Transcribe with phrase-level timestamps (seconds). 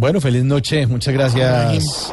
[0.00, 0.86] Bueno, feliz noche.
[0.86, 2.12] Muchas gracias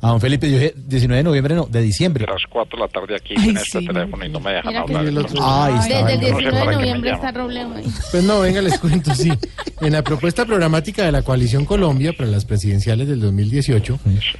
[0.00, 0.48] a don Felipe.
[0.48, 2.24] Yo dije 19 de noviembre, no, de diciembre.
[2.24, 3.86] de las 4 de la tarde aquí Ay, en este sí.
[3.88, 5.04] teléfono y no me dejan Mira hablar.
[5.04, 5.38] Desde el en- no sé
[6.18, 7.70] 19 de noviembre está Robledo.
[8.12, 9.32] Pues no, venga, les cuento, sí.
[9.82, 13.98] En la propuesta programática de la Coalición Colombia para las presidenciales del 2018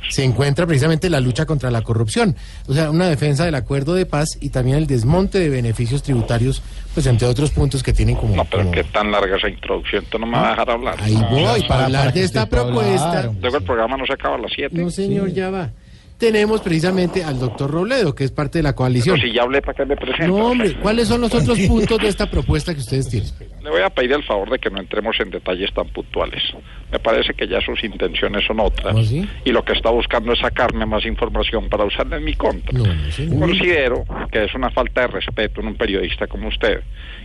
[0.08, 2.34] se encuentra precisamente la lucha contra la corrupción,
[2.66, 6.62] o sea, una defensa del acuerdo de paz y también el desmonte de beneficios tributarios,
[6.94, 8.34] pues entre otros puntos que tienen como...
[8.34, 10.96] no, pero como- qué tan larga esa introducción, tú no me vas a dejar hablar.
[11.00, 13.30] Ahí voy, para, para- hablar de esta propuesta.
[13.40, 14.74] Luego el programa no se acaba a las 7.
[14.78, 15.70] No, señor, ya va.
[16.18, 19.16] Tenemos precisamente al doctor Robledo, que es parte de la coalición.
[19.16, 20.28] Pero si ya hablé, ¿para qué me presento?
[20.28, 23.30] No, hombre, ¿cuáles son los otros puntos de esta propuesta que ustedes tienen?
[23.62, 26.42] Le voy a pedir el favor de que no entremos en detalles tan puntuales.
[26.90, 28.96] Me parece que ya sus intenciones son otras.
[28.96, 29.28] ¿Ah, sí?
[29.44, 32.78] Y lo que está buscando es sacarme más información para usarla en mi contra.
[32.78, 33.40] No, no.
[33.40, 36.80] Considero que es una falta de respeto en un periodista como usted,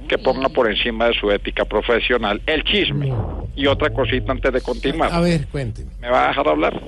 [0.10, 3.14] que ponga por encima de su ética profesional el chisme.
[3.56, 5.14] Y otra cosita antes de continuar.
[5.14, 5.92] A ver, cuénteme.
[6.02, 6.82] ¿Me va a dejar hablar?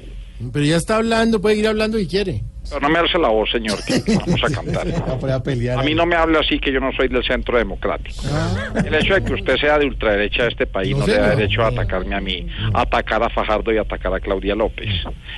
[0.51, 2.43] Pero ya está hablando, puede ir hablando si quiere.
[2.69, 4.87] Pero no me alce la voz, señor, que vamos a cantar.
[5.31, 5.77] a pelear.
[5.79, 8.23] A mí no me hable así que yo no soy del centro democrático.
[8.85, 11.35] El hecho de que usted sea de ultraderecha de este país No, no, le da
[11.35, 14.87] derecho a atacarme a mí, a atacar a Fajardo y a atacar a Claudia López.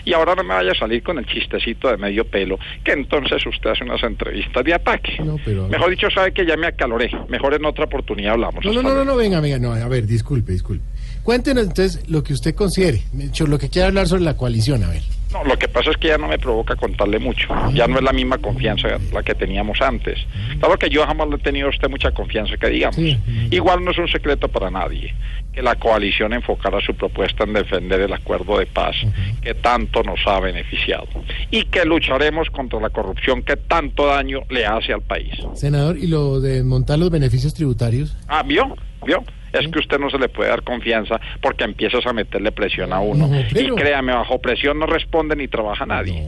[0.05, 3.43] Y ahora no me vaya a salir con el chistecito de medio pelo, que entonces
[3.45, 5.17] usted hace unas entrevistas de ataque.
[5.23, 7.09] No, pero- Mejor dicho, sabe que ya me acaloré.
[7.27, 8.63] Mejor en otra oportunidad hablamos.
[8.63, 10.85] No, no, no, no, venga, venga, no, a ver, disculpe, disculpe.
[11.25, 13.01] Cuéntenos entonces lo que usted considere,
[13.47, 15.01] lo que quiera hablar sobre la coalición, a ver.
[15.33, 17.47] No, lo que pasa es que ya no me provoca contarle mucho.
[17.73, 20.19] Ya no es la misma confianza la que teníamos antes.
[20.59, 22.95] Claro que yo jamás le he tenido a usted mucha confianza, que digamos.
[22.95, 23.19] Sí.
[23.49, 25.15] Igual no es un secreto para nadie
[25.51, 28.95] que la coalición enfocara su propuesta en defender el acuerdo de paz
[29.41, 31.07] que tanto nos ha beneficiado
[31.49, 35.33] y que lucharemos contra la corrupción que tanto daño le hace al país.
[35.55, 38.15] Senador, ¿y lo de montar los beneficios tributarios?
[38.27, 38.75] Ah, ¿vio?
[39.05, 39.23] ¿Vio?
[39.59, 42.99] Es que usted no se le puede dar confianza porque empiezas a meterle presión a
[42.99, 43.27] uno.
[43.27, 46.23] No, pero- Y créame, bajo presión no responde ni trabaja nadie.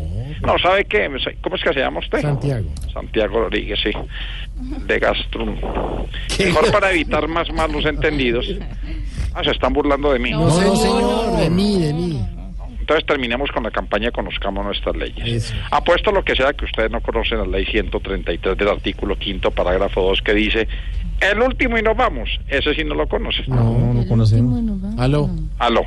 [0.46, 1.10] No, ¿sabe qué?
[1.42, 2.22] ¿Cómo es que se llama usted?
[2.22, 2.70] Santiago.
[2.94, 3.92] Santiago Rodríguez, sí.
[4.86, 5.56] De Gastrum.
[6.40, 8.48] Mejor para evitar más malos entendidos.
[9.34, 10.32] Ah, se están burlando de mí.
[10.32, 12.20] No, señor, de mí, de mí.
[12.80, 15.28] Entonces terminemos con la campaña y conozcamos nuestras leyes.
[15.28, 15.54] Eso.
[15.72, 20.02] Apuesto lo que sea que ustedes no conocen la ley 133 del artículo quinto, parágrafo
[20.04, 20.68] 2, que dice,
[21.22, 22.29] el último y nos vamos.
[22.47, 23.44] Ese sí no lo conoce.
[23.47, 24.61] No, no conocemos.
[24.97, 25.29] Aló.
[25.59, 25.81] Aló.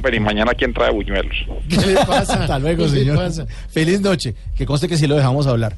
[0.00, 1.36] Bueno, y mañana quién trae buñuelos.
[1.68, 2.42] ¿Qué le pasa?
[2.42, 2.98] Hasta luego, ¿Qué le
[3.30, 3.48] señor.
[3.68, 4.34] Feliz noche.
[4.56, 5.74] Que conste que sí lo dejamos hablar.